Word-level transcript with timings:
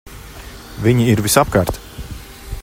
Viņi 0.85 1.05
ir 1.13 1.21
visapkārt! 1.27 1.79